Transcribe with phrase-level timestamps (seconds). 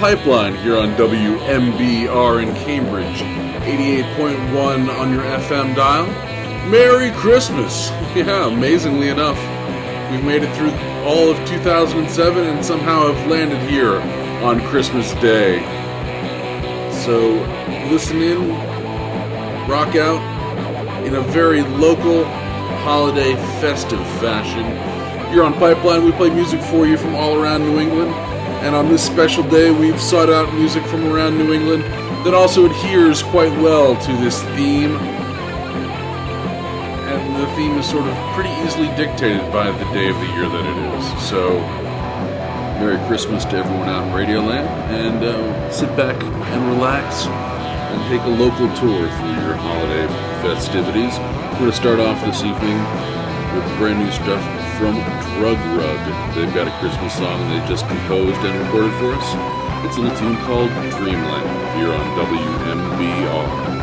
[0.00, 6.06] Pipeline here on WMBR in Cambridge, 88.1 on your FM dial.
[6.70, 7.90] Merry Christmas!
[8.16, 9.36] Yeah, amazingly enough,
[10.10, 10.70] we've made it through
[11.06, 13.96] all of 2007 and somehow have landed here
[14.42, 15.60] on Christmas Day.
[17.04, 17.32] So,
[17.90, 18.48] listen in,
[19.68, 20.22] rock out
[21.06, 24.64] in a very local, holiday, festive fashion.
[25.30, 28.29] Here on Pipeline, we play music for you from all around New England.
[28.60, 31.82] And on this special day, we've sought out music from around New England
[32.24, 34.96] that also adheres quite well to this theme.
[37.08, 40.48] And the theme is sort of pretty easily dictated by the day of the year
[40.48, 41.28] that it is.
[41.28, 41.58] So,
[42.78, 48.20] Merry Christmas to everyone out in Radioland, and uh, sit back and relax and take
[48.22, 50.06] a local tour through your holiday
[50.42, 51.18] festivities.
[51.54, 52.78] We're going to start off this evening
[53.56, 54.44] with brand new stuff
[54.78, 54.96] from
[55.40, 56.34] Drug Rug.
[56.34, 59.86] They've got a Christmas song they just composed and recorded for us.
[59.86, 63.79] It's a little tune called Dreamland here on WMBR.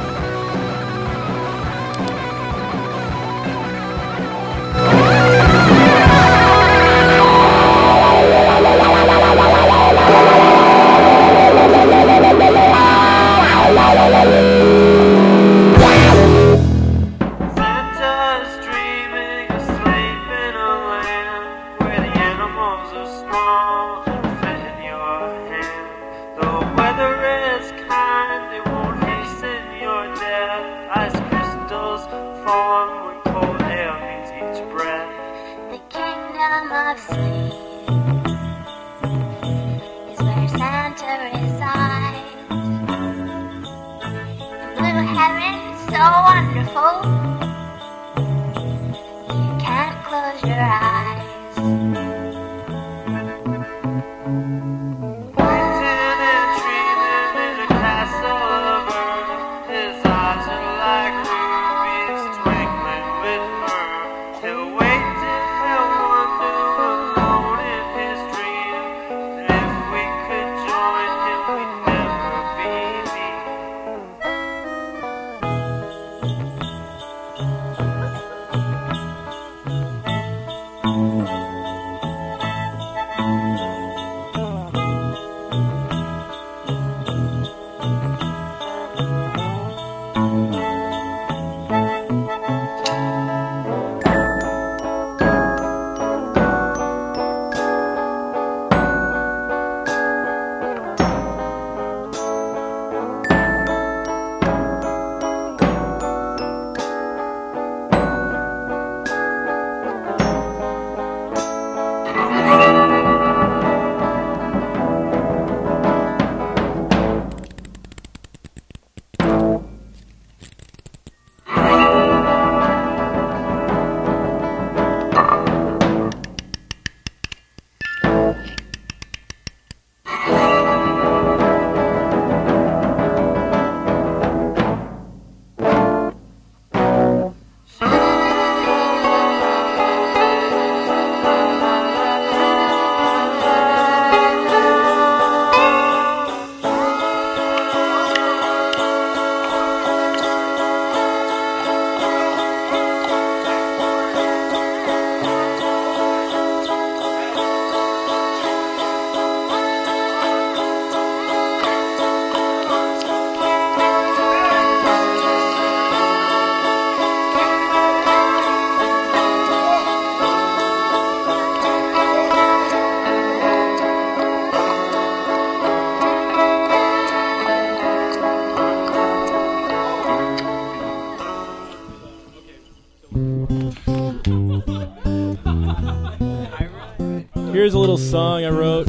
[187.98, 188.88] Little song I wrote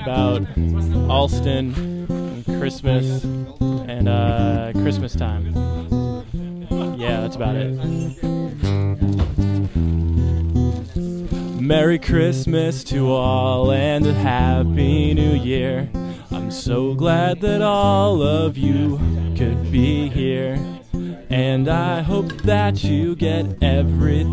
[0.00, 0.40] about
[1.10, 1.74] Allston
[2.08, 5.54] and Christmas and uh, Christmas time.
[6.96, 7.74] Yeah, that's about it.
[11.60, 15.90] Merry Christmas to all and a Happy New Year.
[16.30, 18.96] I'm so glad that all of you
[19.36, 20.58] could be here.
[21.28, 24.27] And I hope that you get everything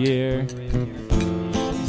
[0.00, 0.46] year.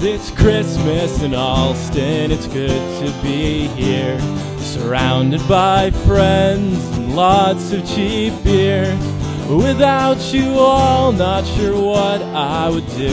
[0.04, 4.19] It's Christmas in Allston, it's good to be here.
[4.60, 8.98] Surrounded by friends and lots of cheap beer.
[9.48, 13.12] Without you all, not sure what I would do.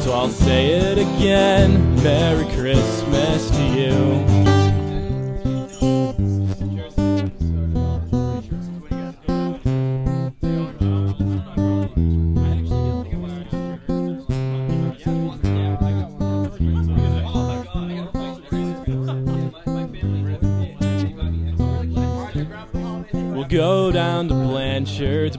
[0.00, 4.41] So I'll say it again Merry Christmas to you.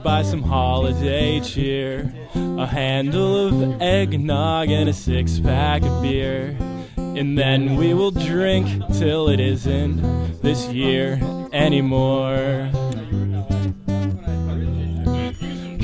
[0.04, 6.54] Buy some holiday cheer, a handle of eggnog and a six pack of beer.
[6.98, 8.68] And then we will drink
[8.98, 11.18] till it isn't this year
[11.54, 12.70] anymore.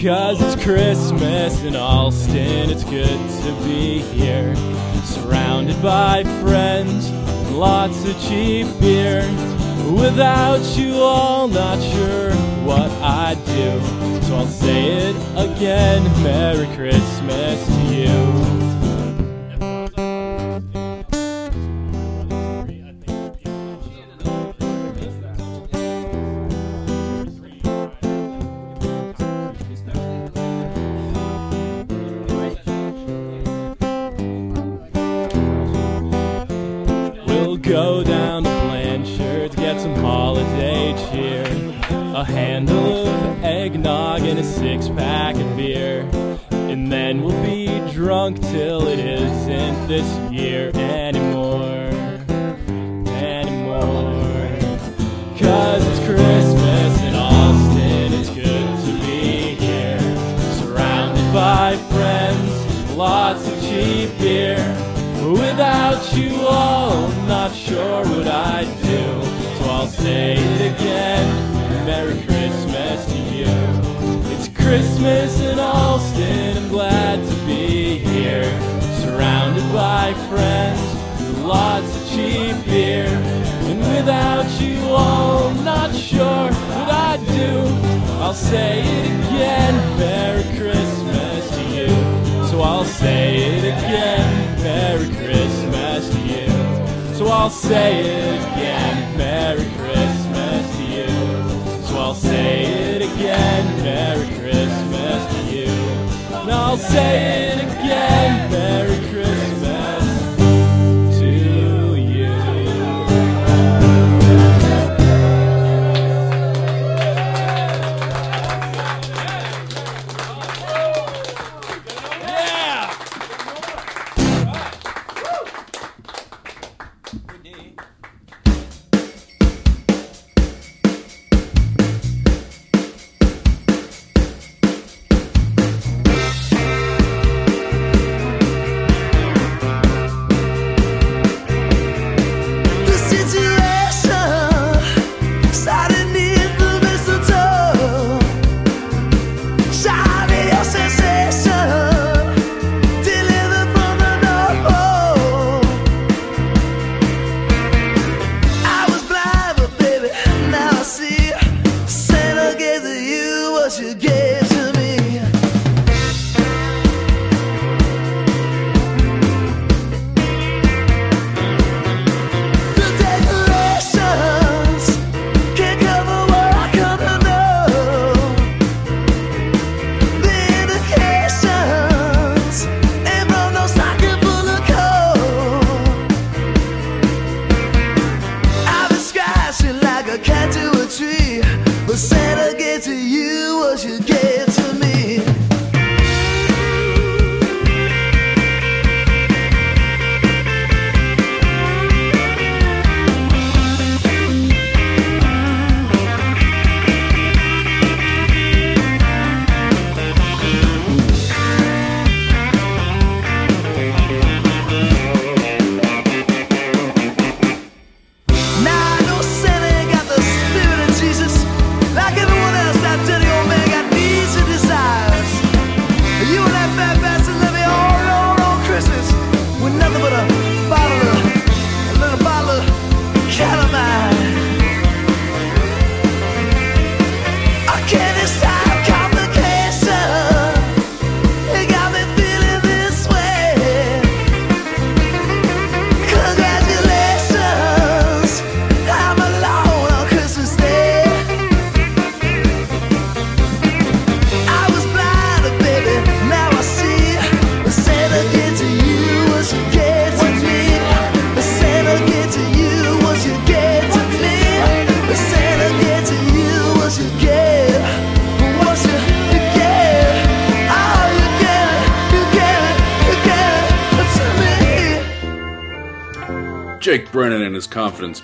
[0.02, 4.55] Cause it's Christmas in Allston, it's good to be here.
[5.02, 7.11] Surrounded by friends,
[7.52, 9.22] lots of cheap beer.
[9.90, 12.32] Without you all, not sure
[12.67, 14.00] what I'd do.
[14.31, 18.50] So I'll say it again Merry Christmas to you.
[75.38, 78.50] In Austin, I'm glad to be here.
[79.00, 80.81] Surrounded by friends,
[81.44, 83.06] lots of cheap beer.
[83.06, 87.53] And without you all, I'm not sure what I'd do.
[88.21, 91.88] I'll say it again Merry Christmas to you.
[92.49, 97.15] So I'll say it again Merry Christmas to you.
[97.15, 101.09] So I'll say it again Merry Christmas to you.
[101.87, 104.40] So I'll say it again Merry Christmas
[106.52, 109.10] I'll say it again Merry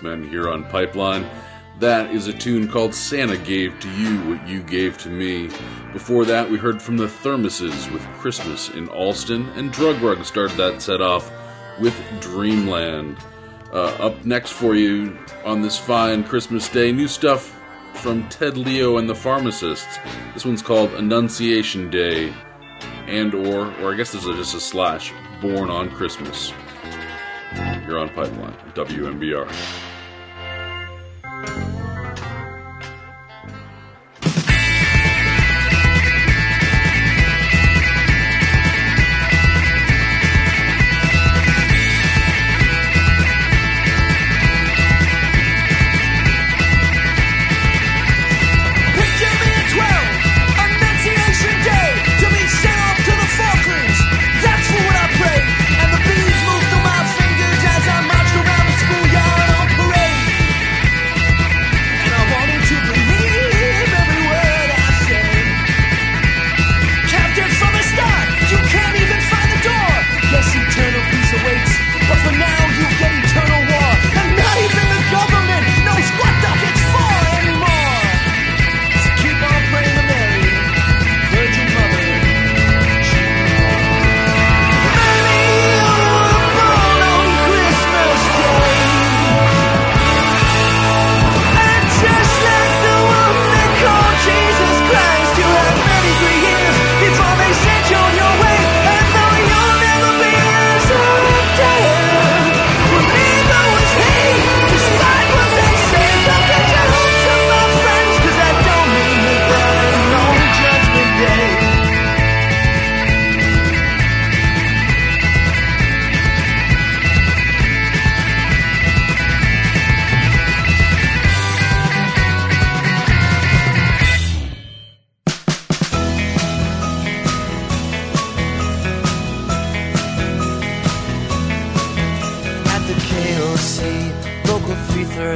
[0.06, 1.26] Confidence Men here on Pipeline.
[1.80, 5.50] That is a tune called Santa Gave to You What You Gave to Me.
[5.92, 10.56] Before that, we heard from the Thermoses with Christmas in Allston, and Drug Rug started
[10.56, 11.30] that set off
[11.80, 13.18] with Dreamland.
[13.72, 17.54] Uh, up next for you on this fine Christmas day, new stuff
[17.94, 19.98] from Ted Leo and the Pharmacists.
[20.32, 22.32] This one's called Annunciation Day,
[23.06, 26.52] and or, or I guess there's just a slash, Born on Christmas.
[27.86, 29.85] You're on Pipeline, WMBR.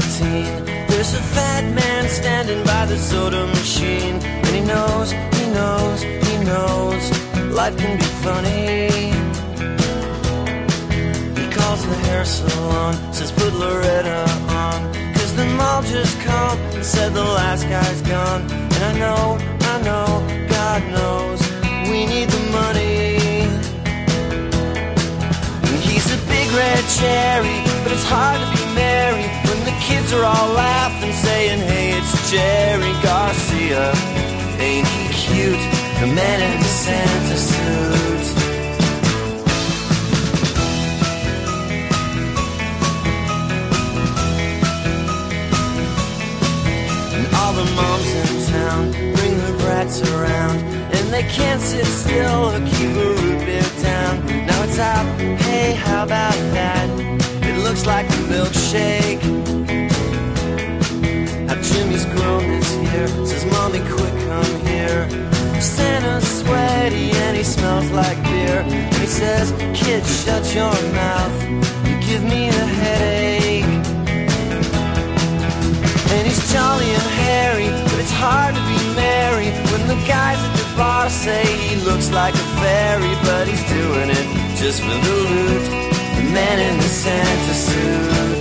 [0.00, 4.16] 313, there's a fat man standing by the soda machine.
[4.23, 7.04] And he knows, he knows, he knows,
[7.52, 8.88] life can be funny.
[11.40, 14.92] He calls the hair salon, says put Loretta on.
[15.14, 18.42] Cause the mall just called and said the last guy's gone.
[18.50, 20.09] And I know, I know,
[20.49, 21.40] God knows,
[21.90, 23.19] we need the money.
[25.87, 30.25] He's a big red cherry, but it's hard to be merry when the kids are
[30.25, 33.93] all laughing, saying, Hey, it's Jerry Garcia.
[34.59, 35.64] Ain't he cute?
[36.00, 38.26] The man in the Santa suit.
[47.17, 50.59] And all the moms in town bring their brats around.
[50.95, 54.26] And they can't sit still or keep a root beer down.
[54.47, 55.07] Now it's out,
[55.43, 57.20] hey, how about that?
[57.71, 59.23] Looks like a milkshake.
[61.47, 65.09] Now Jimmy's grown this year, says, Mommy, quick, come here.
[65.61, 68.65] Santa's sweaty and he smells like beer.
[68.99, 71.37] He says, Kid, shut your mouth.
[71.87, 73.65] You give me a headache.
[76.11, 80.57] And he's jolly and hairy, but it's hard to be merry when the guys at
[80.59, 84.27] the bar say he looks like a fairy, but he's doing it
[84.59, 86.00] just for the loot.
[86.33, 88.40] Man in the Santa suit.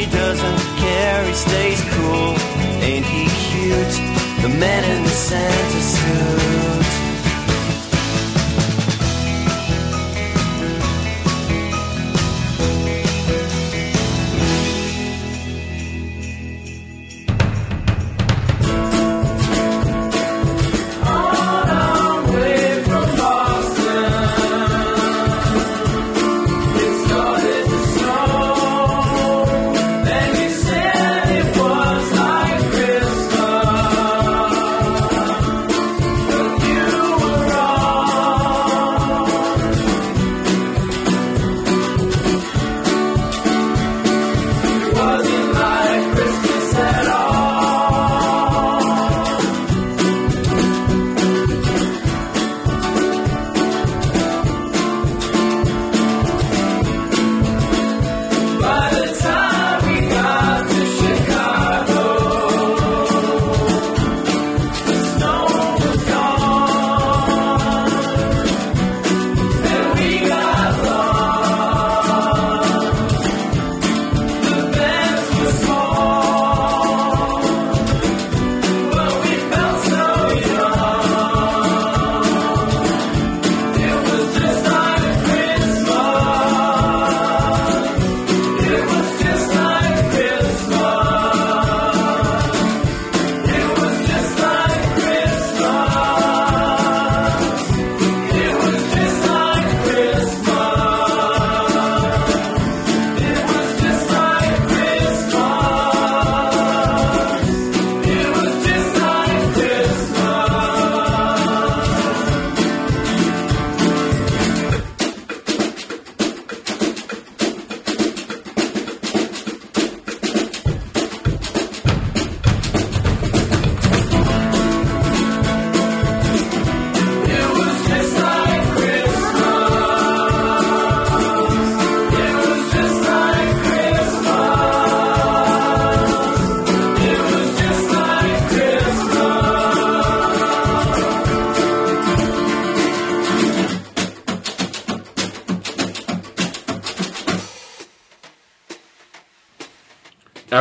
[0.00, 1.24] He doesn't care.
[1.26, 2.34] He stays cool,
[2.80, 3.94] ain't he cute?
[4.42, 6.79] The man in the Santa suit.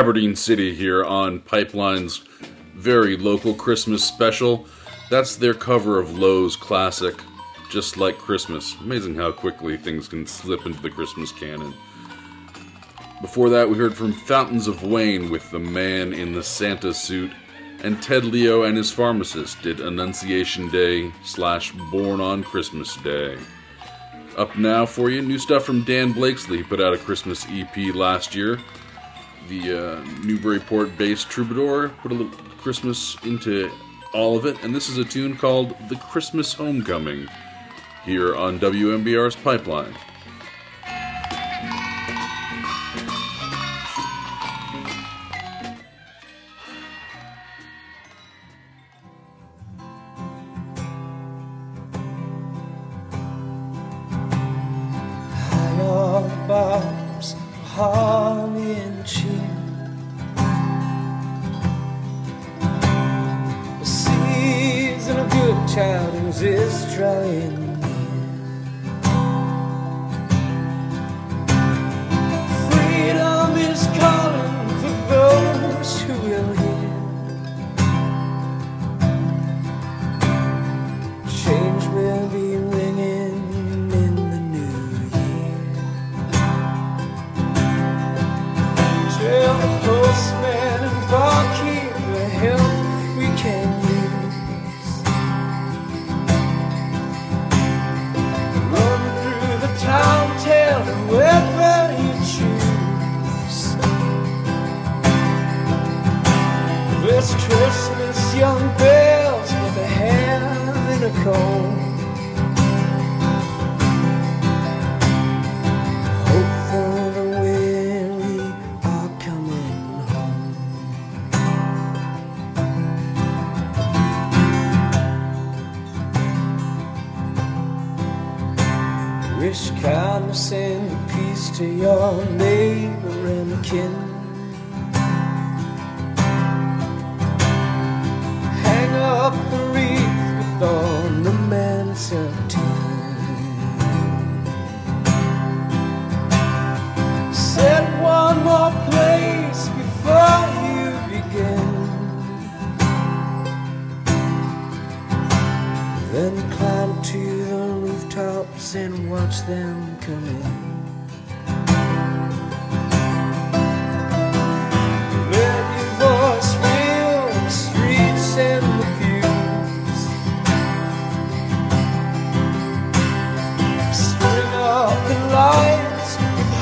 [0.10, 2.24] Aberdeen City here on Pipeline's
[2.74, 4.66] very local Christmas special.
[5.12, 7.14] That's their cover of Low's classic,
[7.70, 8.76] Just Like Christmas.
[8.82, 11.76] Amazing how quickly things can slip into the Christmas canon.
[13.22, 17.32] Before that, we heard from Fountains of Wayne with The Man in the Santa Suit,
[17.84, 23.38] and Ted Leo and his pharmacist did Annunciation Day slash Born on Christmas Day.
[24.38, 28.34] Up now for you, new stuff from Dan Blakeslee, put out a Christmas EP last
[28.34, 28.58] year.
[29.50, 33.72] The uh, Newburyport based Troubadour put a little Christmas into
[34.14, 37.28] all of it, and this is a tune called The Christmas Homecoming
[38.06, 39.96] here on WMBR's Pipeline.
[65.70, 67.69] Season of good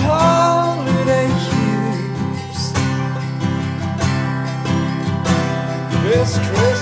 [0.04, 2.74] holiday hues.
[6.04, 6.77] This Christmas,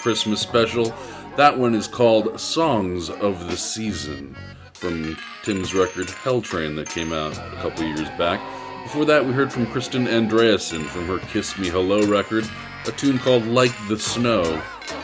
[0.00, 0.94] Christmas special.
[1.36, 4.34] That one is called Songs of the Season
[4.72, 8.40] from Tim's record Hell Train that came out a couple years back.
[8.82, 12.48] Before that, we heard from Kristen Andreasen from her Kiss Me Hello record,
[12.86, 14.62] a tune called Like the Snow,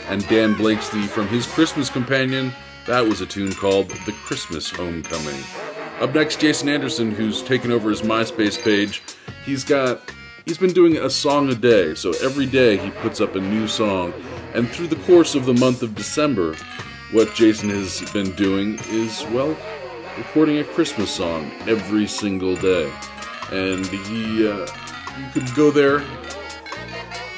[0.09, 2.53] and Dan Blakeslee from his Christmas companion,
[2.87, 5.43] that was a tune called The Christmas Homecoming.
[6.01, 9.03] Up next, Jason Anderson, who's taken over his MySpace page.
[9.45, 10.11] He's got
[10.45, 13.67] he's been doing a song a day, so every day he puts up a new
[13.67, 14.15] song.
[14.57, 16.57] And through the course of the month of December,
[17.12, 19.55] what Jason has been doing is, well,
[20.16, 22.90] recording a Christmas song every single day.
[23.53, 24.66] And he, uh,
[25.19, 26.03] you could go there.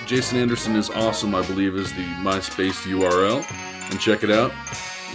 [0.06, 3.44] Jason Anderson is awesome, I believe, is the MySpace URL,
[3.90, 4.52] and check it out.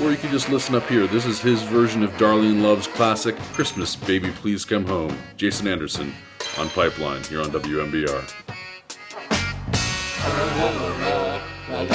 [0.02, 1.08] Or you can just listen up here.
[1.08, 5.18] This is his version of Darlene Love's classic Christmas Baby Please Come Home.
[5.38, 6.14] Jason Anderson
[6.58, 8.30] on Pipeline here on WMBR.
[11.74, 11.90] The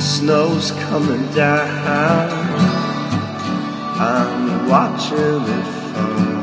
[0.00, 2.28] snow's coming down.
[4.00, 6.42] I'm watching it fall.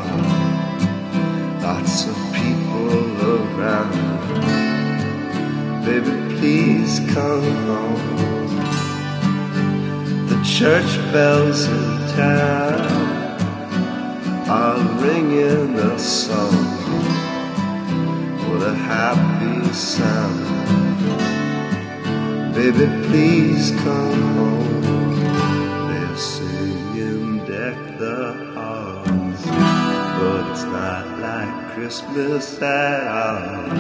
[1.62, 3.92] Lots of people around.
[5.84, 8.39] Baby, please come home.
[10.30, 12.80] The church bells in town
[14.48, 16.54] are ringing a song.
[18.48, 20.46] What a happy sound.
[22.54, 24.82] Baby, please come home.
[25.90, 33.72] They're singing deck the halls, but it's not like Christmas at all.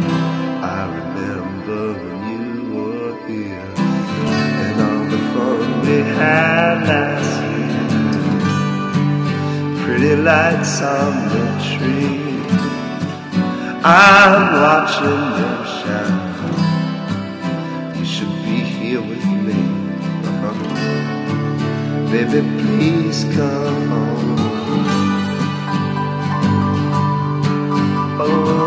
[0.66, 2.19] I remember
[6.18, 7.88] had last year.
[9.84, 12.20] Pretty lights on the tree.
[13.84, 16.28] I'm watching them shine.
[17.98, 19.60] You should be here with me.
[22.12, 24.40] Baby, please come home.
[28.22, 28.59] Oh.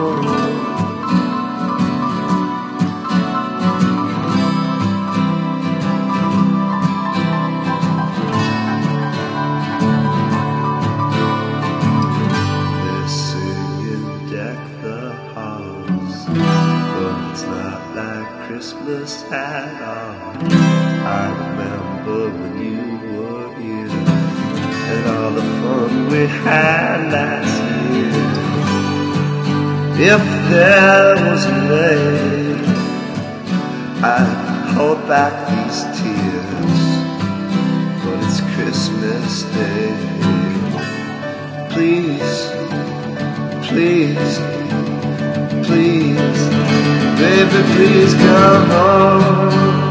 [26.12, 27.56] We had last
[27.94, 28.12] year.
[30.14, 32.54] If there was a way,
[34.12, 36.80] I'd hold back these tears,
[38.02, 39.88] but it's Christmas Day.
[41.72, 42.40] Please,
[43.68, 44.32] please,
[45.66, 46.40] please,
[47.22, 49.81] baby, please come home.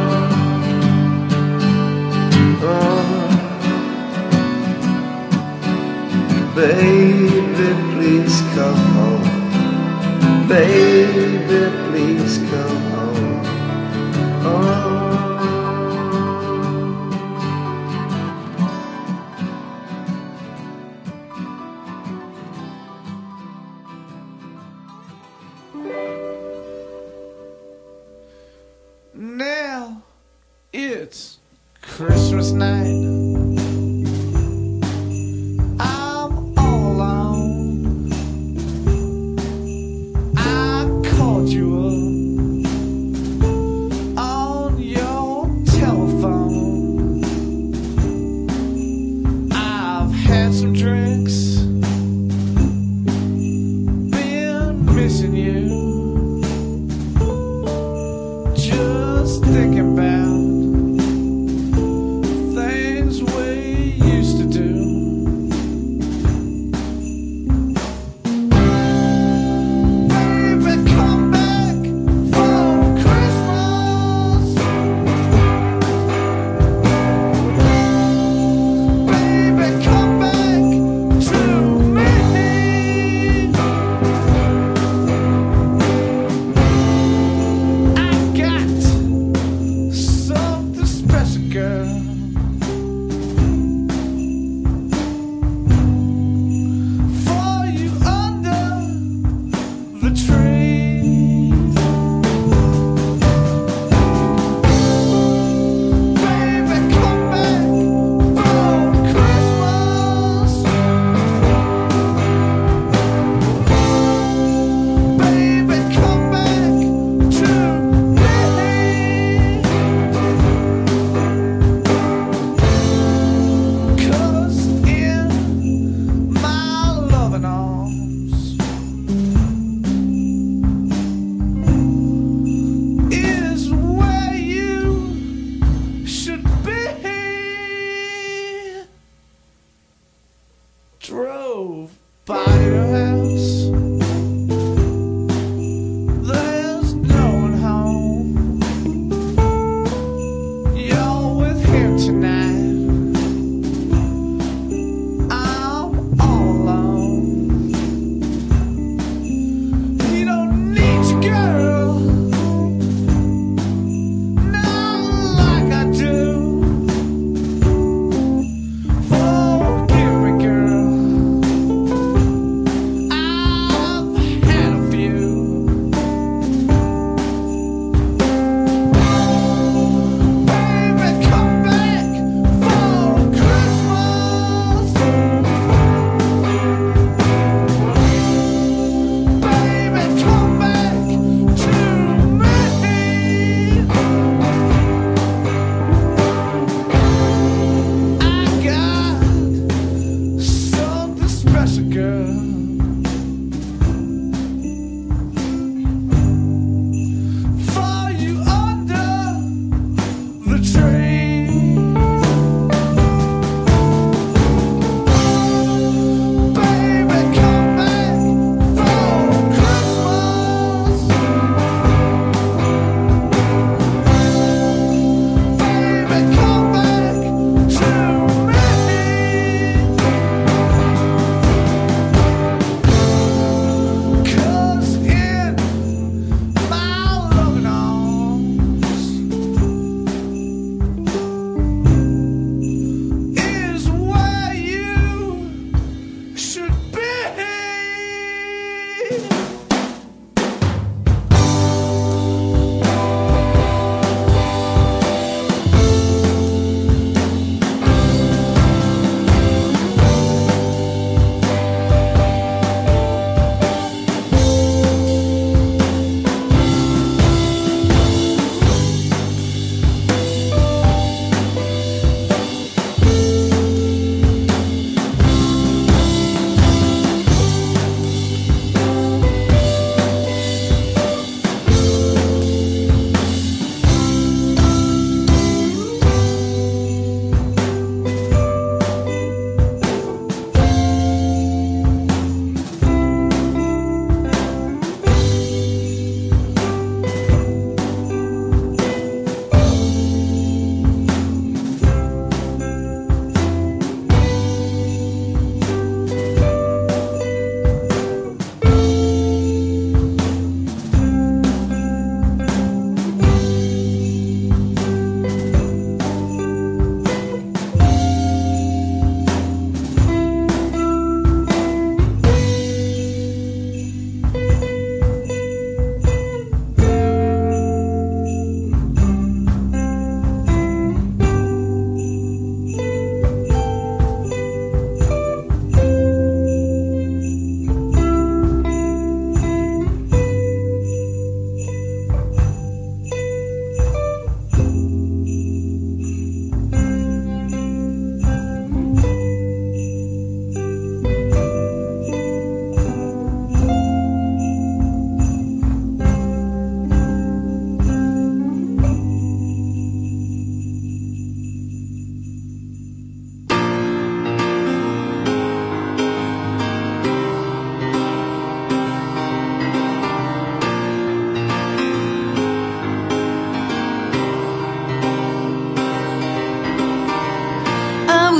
[6.61, 10.47] Baby, please come home.
[10.47, 11.80] Baby,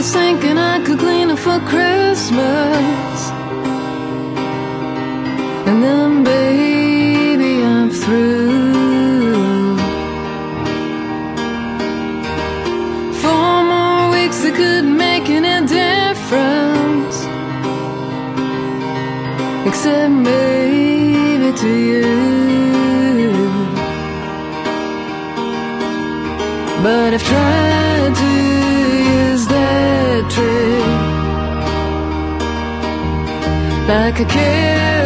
[0.02, 3.18] was thinking I could clean it for Christmas.
[5.70, 9.78] And then baby I'm through.
[13.22, 17.18] Four more weeks that could make any difference.
[19.68, 22.08] Except maybe to you.
[26.84, 27.61] But I've tried
[34.12, 35.01] like a kid.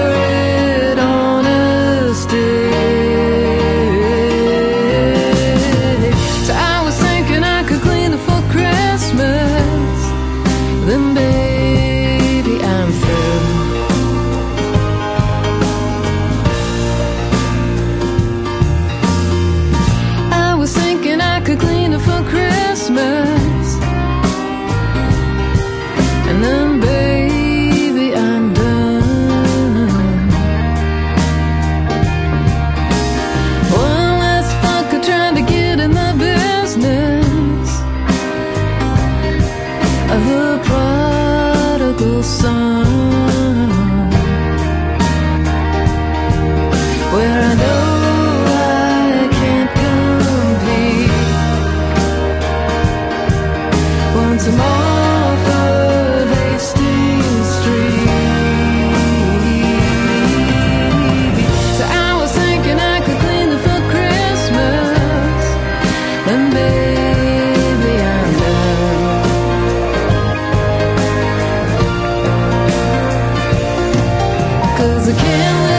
[74.85, 75.74] Cause I can't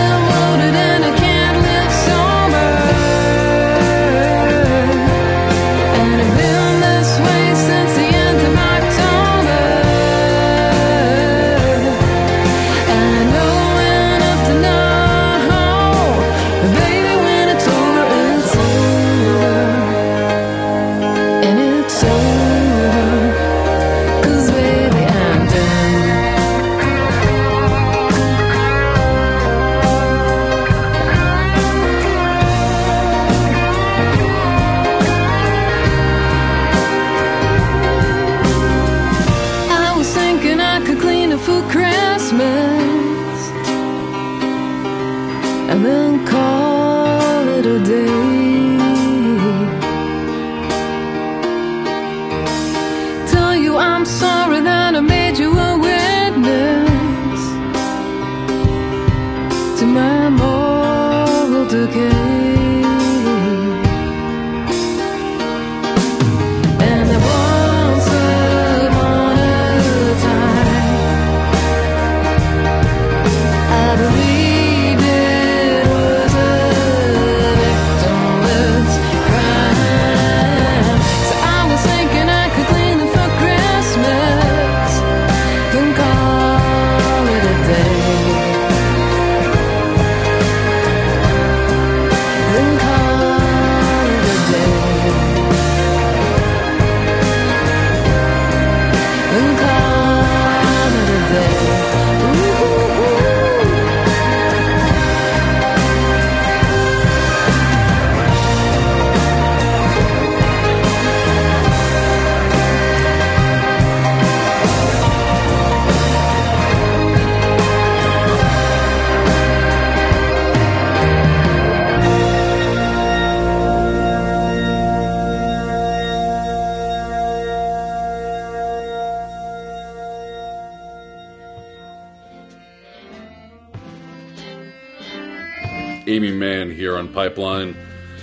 [137.04, 137.76] Pipeline.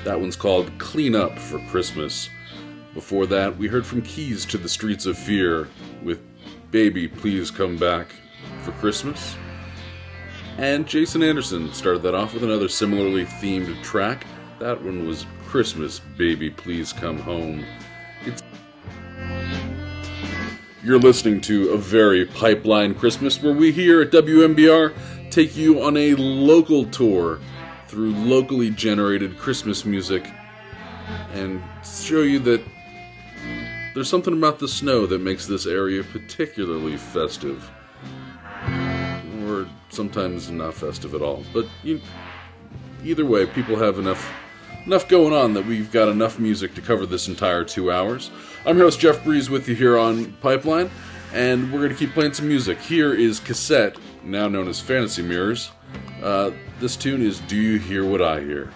[0.03, 2.29] That one's called Clean Up for Christmas.
[2.93, 5.67] Before that, we heard from Keys to the Streets of Fear
[6.03, 6.19] with
[6.71, 8.07] Baby Please Come Back
[8.63, 9.35] for Christmas.
[10.57, 14.25] And Jason Anderson started that off with another similarly themed track.
[14.59, 17.65] That one was Christmas Baby Please Come Home.
[18.25, 18.41] It's
[20.83, 24.93] You're listening to a very pipeline Christmas where we here at WMBR
[25.31, 27.39] take you on a local tour
[27.93, 30.27] through locally generated Christmas music
[31.33, 32.59] and show you that
[33.93, 37.69] there's something about the snow that makes this area particularly festive.
[39.45, 41.43] Or sometimes not festive at all.
[41.53, 42.01] But you,
[43.03, 44.27] either way, people have enough
[44.87, 48.31] enough going on that we've got enough music to cover this entire two hours.
[48.65, 50.89] I'm your host Jeff Breeze with you here on Pipeline,
[51.31, 52.79] and we're going to keep playing some music.
[52.79, 55.71] Here is Cassette, now known as Fantasy Mirrors.
[56.23, 56.51] Uh,
[56.83, 58.69] this tune is Do You Hear What I Hear?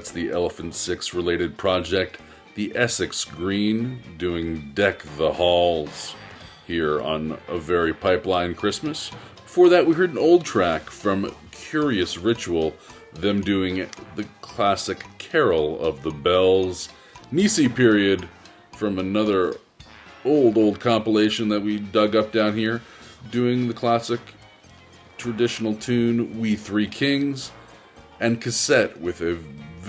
[0.00, 2.22] That's the Elephant Six related project,
[2.54, 6.14] the Essex Green, doing Deck the Halls
[6.66, 9.10] here on a very pipeline Christmas.
[9.36, 12.72] Before that, we heard an old track from Curious Ritual,
[13.12, 16.88] them doing the classic Carol of the Bells.
[17.30, 18.26] Nisi period
[18.72, 19.56] from another
[20.24, 22.80] old, old compilation that we dug up down here,
[23.30, 24.20] doing the classic
[25.18, 27.52] traditional tune We Three Kings,
[28.18, 29.38] and cassette with a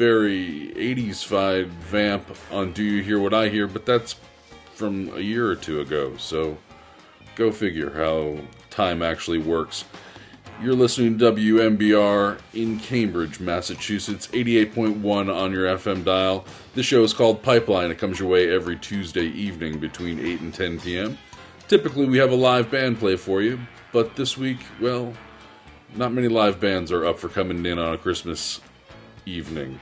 [0.02, 4.16] very 80s vibe vamp on Do You Hear What I Hear, but that's
[4.74, 6.58] from a year or two ago, so
[7.36, 8.40] go figure how
[8.72, 9.86] time actually works.
[10.60, 16.46] You're listening to WMBR in Cambridge, Massachusetts, 88.1 on your FM dial.
[16.74, 17.92] This show is called Pipeline.
[17.92, 21.16] It comes your way every Tuesday evening between 8 and 10 p.m.
[21.68, 23.60] Typically, we have a live band play for you,
[23.92, 25.14] but this week, well,
[25.94, 28.62] not many live bands are up for coming in on a Christmas
[29.28, 29.80] evening.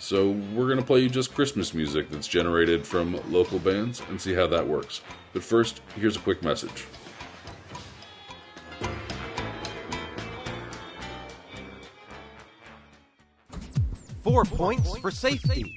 [0.00, 4.18] So we're going to play you just Christmas music that's generated from local bands and
[4.18, 5.02] see how that works.
[5.34, 6.86] But first, here's a quick message.
[14.22, 15.74] Four points for safety.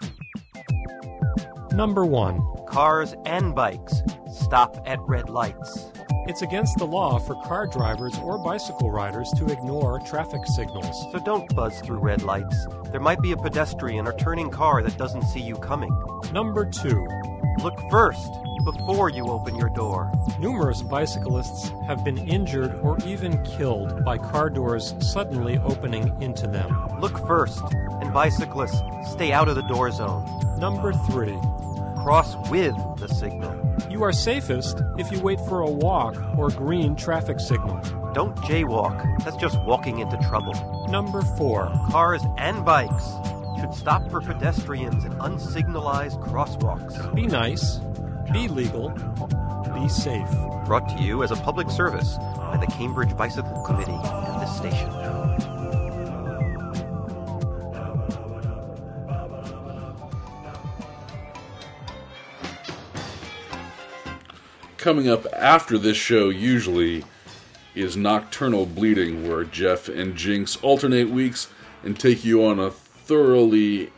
[1.74, 4.02] Number one, Cars and bikes
[4.32, 5.93] stop at red lights.
[6.28, 11.06] It's against the law for car drivers or bicycle riders to ignore traffic signals.
[11.12, 12.68] So don't buzz through red lights.
[12.92, 15.92] There might be a pedestrian or turning car that doesn't see you coming.
[16.32, 17.08] Number two,
[17.60, 18.32] Look first
[18.66, 20.12] before you open your door.
[20.40, 26.76] numerous bicyclists have been injured or even killed by car doors suddenly opening into them.
[27.00, 27.62] Look first,
[28.02, 30.26] and bicyclists, stay out of the door zone.
[30.58, 31.38] Number three,
[32.04, 33.63] Cross with the signal.
[33.90, 37.80] You are safest if you wait for a walk or green traffic signal.
[38.14, 39.24] Don't jaywalk.
[39.24, 40.54] That's just walking into trouble.
[40.90, 43.12] Number four, Cars and bikes
[43.60, 47.14] should stop for pedestrians in unsignalized crosswalks.
[47.16, 47.80] be nice,
[48.32, 48.90] be legal,
[49.74, 50.30] be safe.
[50.66, 55.53] Brought to you as a public service by the Cambridge Bicycle Committee and this station.
[64.84, 67.06] Coming up after this show, usually,
[67.74, 71.48] is Nocturnal Bleeding, where Jeff and Jinx alternate weeks
[71.86, 73.94] and take you on a thoroughly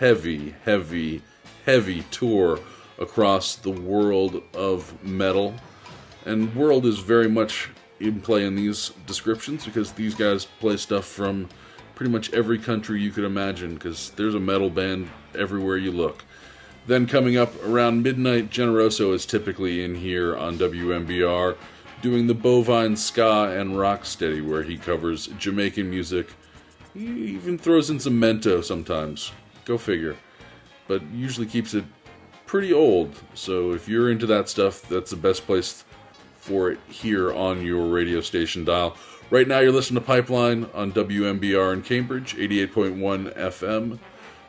[0.00, 1.22] heavy, heavy,
[1.64, 2.58] heavy tour
[2.98, 5.54] across the world of metal.
[6.26, 7.70] And world is very much
[8.00, 11.48] in play in these descriptions because these guys play stuff from
[11.94, 16.24] pretty much every country you could imagine because there's a metal band everywhere you look.
[16.86, 21.56] Then coming up around midnight, Generoso is typically in here on WMBR
[22.02, 26.28] doing the bovine ska and rock rocksteady where he covers Jamaican music.
[26.92, 29.32] He even throws in some mento sometimes.
[29.64, 30.14] Go figure.
[30.86, 31.84] But usually keeps it
[32.44, 33.18] pretty old.
[33.32, 35.84] So if you're into that stuff, that's the best place
[36.36, 38.96] for it here on your radio station dial.
[39.30, 43.98] Right now, you're listening to Pipeline on WMBR in Cambridge, 88.1 FM.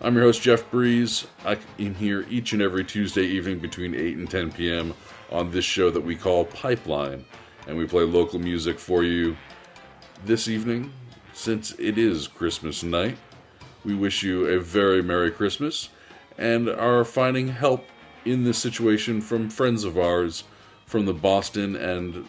[0.05, 1.25] I'm your host, Jeff Breeze.
[1.43, 4.93] I am here each and every Tuesday evening between 8 and 10 p.m.
[5.31, 7.25] on this show that we call Pipeline.
[7.65, 9.35] And we play local music for you
[10.23, 10.93] this evening,
[11.33, 13.17] since it is Christmas night.
[13.83, 15.89] We wish you a very Merry Christmas
[16.37, 17.87] and are finding help
[18.25, 20.43] in this situation from friends of ours
[20.85, 22.27] from the Boston and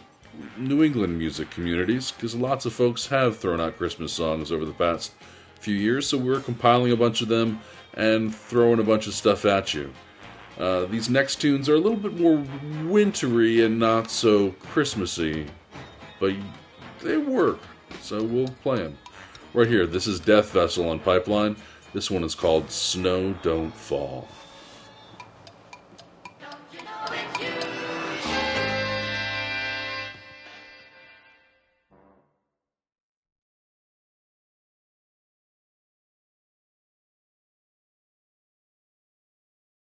[0.57, 4.73] New England music communities because lots of folks have thrown out Christmas songs over the
[4.73, 5.11] past
[5.67, 7.59] few years, so we're compiling a bunch of them
[7.95, 9.91] and throwing a bunch of stuff at you.
[10.57, 12.41] Uh, these next tunes are a little bit more
[12.85, 15.45] wintry and not so Christmassy,
[16.21, 16.33] but
[17.01, 17.59] they work,
[17.99, 18.97] so we'll play them.
[19.53, 21.57] Right here, this is Death Vessel on Pipeline.
[21.93, 24.25] This one is called Snow Don't Fall.